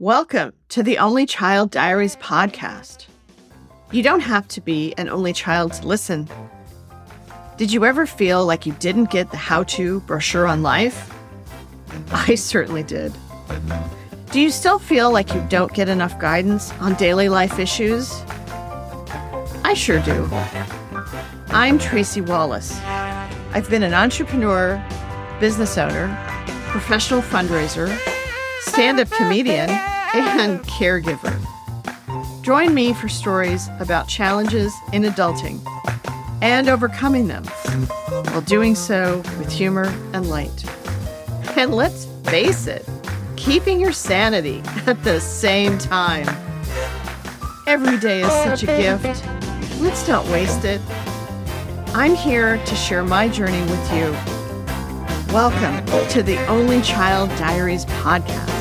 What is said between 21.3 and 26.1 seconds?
I'm Tracy Wallace. I've been an entrepreneur, business owner,